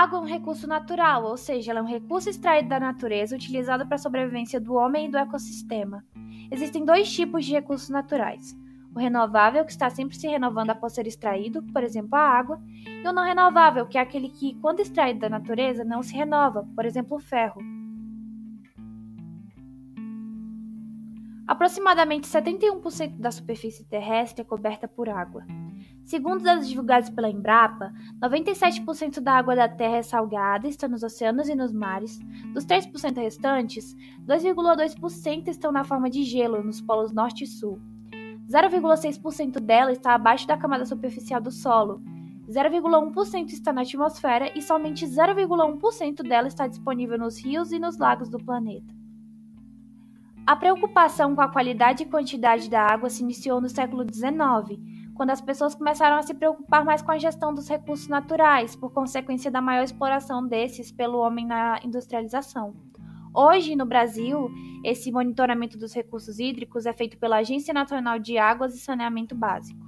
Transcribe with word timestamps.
água 0.00 0.18
é 0.18 0.22
um 0.22 0.24
recurso 0.24 0.66
natural, 0.66 1.24
ou 1.24 1.36
seja, 1.36 1.70
ela 1.70 1.80
é 1.80 1.82
um 1.82 1.86
recurso 1.86 2.30
extraído 2.30 2.70
da 2.70 2.80
natureza 2.80 3.36
utilizado 3.36 3.84
para 3.86 3.96
a 3.96 3.98
sobrevivência 3.98 4.58
do 4.58 4.74
homem 4.74 5.06
e 5.06 5.10
do 5.10 5.18
ecossistema. 5.18 6.02
Existem 6.50 6.84
dois 6.84 7.12
tipos 7.12 7.44
de 7.44 7.52
recursos 7.52 7.90
naturais: 7.90 8.56
o 8.94 8.98
renovável, 8.98 9.62
que 9.62 9.72
está 9.72 9.90
sempre 9.90 10.16
se 10.16 10.26
renovando 10.26 10.70
após 10.70 10.94
ser 10.94 11.06
extraído, 11.06 11.62
por 11.64 11.84
exemplo, 11.84 12.14
a 12.14 12.20
água, 12.20 12.58
e 12.86 13.06
o 13.06 13.12
não 13.12 13.22
renovável, 13.22 13.86
que 13.86 13.98
é 13.98 14.00
aquele 14.00 14.30
que, 14.30 14.54
quando 14.62 14.80
extraído 14.80 15.20
da 15.20 15.28
natureza, 15.28 15.84
não 15.84 16.02
se 16.02 16.14
renova, 16.14 16.66
por 16.74 16.86
exemplo, 16.86 17.18
o 17.18 17.20
ferro. 17.20 17.60
Aproximadamente 21.46 22.26
71% 22.26 23.18
da 23.18 23.30
superfície 23.30 23.84
terrestre 23.84 24.40
é 24.40 24.44
coberta 24.44 24.88
por 24.88 25.10
água. 25.10 25.44
Segundo 26.04 26.42
dados 26.42 26.68
divulgados 26.68 27.08
pela 27.10 27.30
Embrapa, 27.30 27.92
97% 28.20 29.20
da 29.20 29.34
água 29.34 29.54
da 29.54 29.68
Terra 29.68 29.96
é 29.96 30.02
salgada, 30.02 30.66
está 30.66 30.88
nos 30.88 31.02
oceanos 31.02 31.48
e 31.48 31.54
nos 31.54 31.72
mares. 31.72 32.18
Dos 32.52 32.64
3% 32.64 33.16
restantes, 33.16 33.96
2,2% 34.26 35.48
estão 35.48 35.70
na 35.70 35.84
forma 35.84 36.10
de 36.10 36.24
gelo 36.24 36.62
nos 36.62 36.80
polos 36.80 37.12
norte 37.12 37.44
e 37.44 37.46
sul. 37.46 37.80
0,6% 38.48 39.60
dela 39.60 39.92
está 39.92 40.14
abaixo 40.14 40.46
da 40.46 40.56
camada 40.56 40.84
superficial 40.84 41.40
do 41.40 41.52
solo, 41.52 42.02
0,1% 42.50 43.52
está 43.52 43.72
na 43.72 43.82
atmosfera 43.82 44.50
e 44.58 44.60
somente 44.60 45.06
0,1% 45.06 46.22
dela 46.26 46.48
está 46.48 46.66
disponível 46.66 47.16
nos 47.16 47.38
rios 47.38 47.70
e 47.70 47.78
nos 47.78 47.96
lagos 47.96 48.28
do 48.28 48.38
planeta. 48.38 48.92
A 50.44 50.56
preocupação 50.56 51.36
com 51.36 51.42
a 51.42 51.48
qualidade 51.48 52.02
e 52.02 52.06
quantidade 52.06 52.68
da 52.68 52.82
água 52.82 53.08
se 53.08 53.22
iniciou 53.22 53.60
no 53.60 53.68
século 53.68 54.02
XIX, 54.02 54.80
quando 55.20 55.32
as 55.32 55.40
pessoas 55.42 55.74
começaram 55.74 56.16
a 56.16 56.22
se 56.22 56.32
preocupar 56.32 56.82
mais 56.82 57.02
com 57.02 57.12
a 57.12 57.18
gestão 57.18 57.52
dos 57.52 57.68
recursos 57.68 58.08
naturais, 58.08 58.74
por 58.74 58.90
consequência 58.90 59.50
da 59.50 59.60
maior 59.60 59.84
exploração 59.84 60.48
desses 60.48 60.90
pelo 60.90 61.18
homem 61.18 61.44
na 61.44 61.78
industrialização. 61.84 62.74
Hoje, 63.34 63.76
no 63.76 63.84
Brasil, 63.84 64.50
esse 64.82 65.12
monitoramento 65.12 65.76
dos 65.76 65.92
recursos 65.92 66.38
hídricos 66.38 66.86
é 66.86 66.94
feito 66.94 67.18
pela 67.18 67.36
Agência 67.36 67.74
Nacional 67.74 68.18
de 68.18 68.38
Águas 68.38 68.74
e 68.74 68.80
Saneamento 68.80 69.34
Básico. 69.34 69.78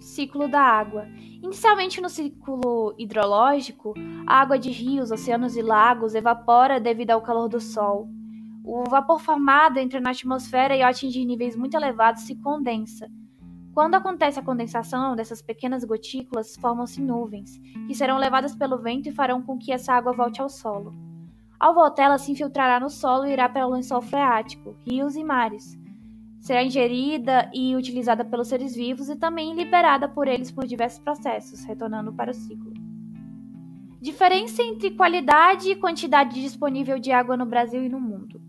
Ciclo 0.00 0.48
da 0.48 0.62
água. 0.62 1.06
Inicialmente 1.42 2.00
no 2.00 2.08
ciclo 2.08 2.94
hidrológico, 2.96 3.92
a 4.26 4.40
água 4.40 4.58
de 4.58 4.70
rios, 4.70 5.10
oceanos 5.10 5.58
e 5.58 5.60
lagos 5.60 6.14
evapora 6.14 6.80
devido 6.80 7.10
ao 7.10 7.20
calor 7.20 7.50
do 7.50 7.60
Sol. 7.60 8.08
O 8.64 8.88
vapor 8.88 9.20
formado 9.20 9.76
entra 9.78 10.00
na 10.00 10.12
atmosfera 10.12 10.74
e, 10.74 10.82
ao 10.82 10.88
atingir 10.88 11.26
níveis 11.26 11.54
muito 11.54 11.76
elevados, 11.76 12.22
se 12.22 12.34
condensa. 12.36 13.10
Quando 13.74 13.94
acontece 13.94 14.38
a 14.38 14.42
condensação 14.42 15.16
dessas 15.16 15.40
pequenas 15.40 15.82
gotículas, 15.82 16.56
formam-se 16.56 17.00
nuvens, 17.00 17.58
que 17.86 17.94
serão 17.94 18.18
levadas 18.18 18.54
pelo 18.54 18.76
vento 18.78 19.08
e 19.08 19.12
farão 19.12 19.40
com 19.40 19.56
que 19.56 19.72
essa 19.72 19.94
água 19.94 20.12
volte 20.12 20.42
ao 20.42 20.48
solo. 20.48 20.92
Ao 21.58 21.72
voltar, 21.74 22.04
ela 22.04 22.18
se 22.18 22.30
infiltrará 22.30 22.78
no 22.78 22.90
solo 22.90 23.24
e 23.24 23.32
irá 23.32 23.48
para 23.48 23.66
o 23.66 23.70
lençol 23.70 24.02
freático, 24.02 24.76
rios 24.86 25.16
e 25.16 25.24
mares. 25.24 25.78
Será 26.38 26.62
ingerida 26.62 27.50
e 27.54 27.74
utilizada 27.74 28.24
pelos 28.24 28.48
seres 28.48 28.74
vivos 28.74 29.08
e 29.08 29.16
também 29.16 29.54
liberada 29.54 30.06
por 30.06 30.28
eles 30.28 30.50
por 30.50 30.66
diversos 30.66 30.98
processos, 30.98 31.64
retornando 31.64 32.12
para 32.12 32.32
o 32.32 32.34
ciclo. 32.34 32.74
Diferença 34.02 34.62
entre 34.62 34.90
qualidade 34.90 35.70
e 35.70 35.76
quantidade 35.76 36.42
disponível 36.42 36.98
de 36.98 37.10
água 37.10 37.38
no 37.38 37.46
Brasil 37.46 37.82
e 37.82 37.88
no 37.88 38.00
mundo. 38.00 38.42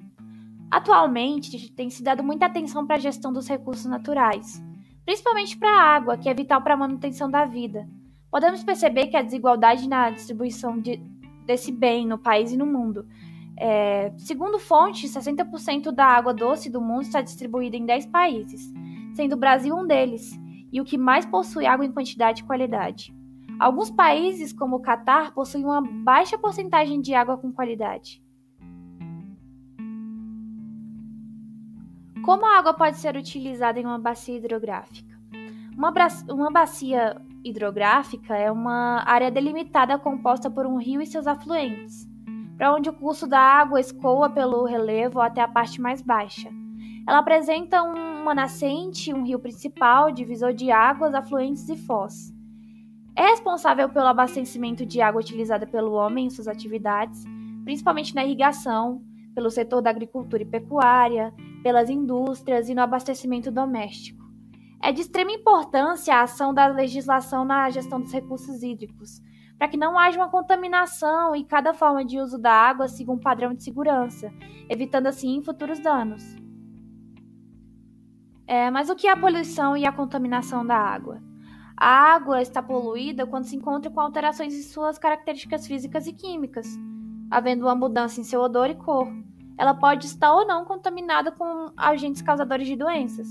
Atualmente, 0.69 1.71
tem 1.71 1.89
se 1.89 2.03
dado 2.03 2.23
muita 2.23 2.47
atenção 2.47 2.85
para 2.85 2.95
a 2.95 2.99
gestão 2.99 3.31
dos 3.31 3.47
recursos 3.47 3.85
naturais, 3.85 4.59
principalmente 5.05 5.57
para 5.57 5.69
a 5.69 5.95
água, 5.95 6.17
que 6.17 6.29
é 6.29 6.33
vital 6.33 6.61
para 6.61 6.73
a 6.73 6.77
manutenção 6.77 7.29
da 7.29 7.45
vida. 7.45 7.87
Podemos 8.31 8.63
perceber 8.63 9.07
que 9.07 9.17
a 9.17 9.21
desigualdade 9.21 9.87
na 9.87 10.09
distribuição 10.09 10.79
de, 10.79 10.97
desse 11.45 11.71
bem 11.71 12.07
no 12.07 12.17
país 12.17 12.51
e 12.51 12.57
no 12.57 12.65
mundo. 12.65 13.05
É, 13.57 14.11
segundo 14.17 14.57
fontes, 14.57 15.13
60% 15.13 15.91
da 15.91 16.05
água 16.05 16.33
doce 16.33 16.69
do 16.69 16.81
mundo 16.81 17.03
está 17.03 17.21
distribuída 17.21 17.77
em 17.77 17.85
10 17.85 18.07
países, 18.07 18.73
sendo 19.13 19.33
o 19.33 19.39
Brasil 19.39 19.75
um 19.75 19.85
deles, 19.85 20.31
e 20.71 20.81
o 20.81 20.85
que 20.85 20.97
mais 20.97 21.25
possui 21.25 21.65
água 21.65 21.85
em 21.85 21.91
quantidade 21.91 22.41
e 22.41 22.45
qualidade. 22.45 23.13
Alguns 23.59 23.91
países, 23.91 24.51
como 24.51 24.77
o 24.77 24.81
Catar, 24.81 25.31
possuem 25.33 25.63
uma 25.63 25.81
baixa 25.81 26.37
porcentagem 26.37 26.99
de 26.99 27.13
água 27.13 27.37
com 27.37 27.51
qualidade. 27.51 28.23
Como 32.23 32.45
a 32.45 32.57
água 32.57 32.73
pode 32.73 32.97
ser 32.97 33.17
utilizada 33.17 33.77
em 33.77 33.85
uma 33.85 33.99
bacia 33.99 34.37
hidrográfica? 34.37 35.13
Uma, 35.77 35.93
uma 36.29 36.49
bacia 36.49 37.21
hidrográfica 37.43 38.33
é 38.33 38.49
uma 38.49 39.03
área 39.05 39.29
delimitada 39.29 39.99
composta 39.99 40.49
por 40.49 40.65
um 40.65 40.77
rio 40.77 41.01
e 41.01 41.05
seus 41.05 41.27
afluentes, 41.27 42.07
para 42.57 42.73
onde 42.73 42.89
o 42.89 42.93
curso 42.93 43.27
da 43.27 43.41
água 43.41 43.77
escoa 43.77 44.29
pelo 44.29 44.63
relevo 44.63 45.19
até 45.19 45.41
a 45.41 45.49
parte 45.49 45.81
mais 45.81 46.01
baixa. 46.01 46.49
Ela 47.05 47.19
apresenta 47.19 47.83
uma 47.83 48.33
nascente, 48.33 49.13
um 49.13 49.25
rio 49.25 49.39
principal, 49.39 50.09
divisor 50.09 50.53
de 50.53 50.71
águas, 50.71 51.13
afluentes 51.13 51.67
e 51.67 51.75
foz. 51.75 52.33
É 53.17 53.27
responsável 53.27 53.89
pelo 53.89 54.07
abastecimento 54.07 54.85
de 54.85 55.01
água 55.01 55.19
utilizada 55.19 55.67
pelo 55.67 55.91
homem 55.91 56.27
em 56.27 56.29
suas 56.29 56.47
atividades, 56.47 57.25
principalmente 57.65 58.15
na 58.15 58.23
irrigação, 58.23 59.03
pelo 59.33 59.49
setor 59.49 59.81
da 59.81 59.89
agricultura 59.89 60.43
e 60.43 60.45
pecuária, 60.45 61.33
pelas 61.61 61.89
indústrias 61.89 62.69
e 62.69 62.75
no 62.75 62.81
abastecimento 62.81 63.51
doméstico. 63.51 64.23
É 64.81 64.91
de 64.91 65.01
extrema 65.01 65.31
importância 65.31 66.15
a 66.15 66.23
ação 66.23 66.53
da 66.53 66.67
legislação 66.67 67.45
na 67.45 67.69
gestão 67.69 68.01
dos 68.01 68.11
recursos 68.11 68.61
hídricos, 68.61 69.21
para 69.57 69.67
que 69.67 69.77
não 69.77 69.97
haja 69.97 70.19
uma 70.19 70.29
contaminação 70.29 71.35
e 71.35 71.45
cada 71.45 71.73
forma 71.73 72.03
de 72.03 72.19
uso 72.19 72.37
da 72.37 72.51
água 72.51 72.87
siga 72.87 73.11
um 73.11 73.19
padrão 73.19 73.53
de 73.53 73.63
segurança, 73.63 74.29
evitando 74.69 75.07
assim 75.07 75.41
futuros 75.41 75.79
danos. 75.79 76.35
É, 78.45 78.69
mas 78.69 78.89
o 78.89 78.95
que 78.95 79.07
é 79.07 79.11
a 79.11 79.17
poluição 79.17 79.77
e 79.77 79.85
a 79.85 79.91
contaminação 79.91 80.65
da 80.65 80.77
água? 80.77 81.21
A 81.77 81.87
água 82.13 82.41
está 82.41 82.61
poluída 82.61 83.25
quando 83.25 83.45
se 83.45 83.55
encontra 83.55 83.89
com 83.89 83.99
alterações 83.99 84.53
em 84.53 84.61
suas 84.61 84.97
características 84.97 85.65
físicas 85.65 86.07
e 86.07 86.13
químicas, 86.13 86.67
havendo 87.33 87.65
uma 87.65 87.75
mudança 87.75 88.21
em 88.21 88.23
seu 88.23 88.41
odor 88.41 88.69
e 88.69 88.75
cor. 88.75 89.07
Ela 89.57 89.73
pode 89.73 90.05
estar 90.05 90.33
ou 90.33 90.45
não 90.45 90.65
contaminada 90.65 91.31
com 91.31 91.71
agentes 91.75 92.21
causadores 92.21 92.67
de 92.67 92.75
doenças. 92.75 93.27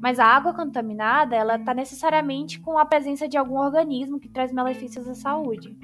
Mas 0.00 0.18
a 0.18 0.24
água 0.24 0.54
contaminada, 0.54 1.36
ela 1.36 1.56
está 1.56 1.74
necessariamente 1.74 2.60
com 2.60 2.78
a 2.78 2.86
presença 2.86 3.28
de 3.28 3.36
algum 3.36 3.58
organismo 3.58 4.18
que 4.20 4.28
traz 4.28 4.52
malefícios 4.52 5.06
à 5.06 5.14
saúde. 5.14 5.76